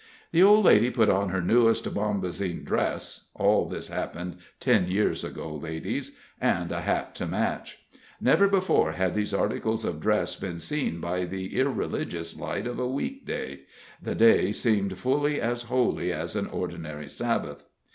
[0.31, 5.53] The old lady put on her newest bombazine dress all this happened ten years ago,
[5.53, 7.85] ladies and a hat to match.
[8.19, 12.87] Never before had these articles of dress been seen by the irreligious light of a
[12.89, 13.59] weekday;
[14.01, 17.63] the day seemed fully as holy as an ordinary Sabbath.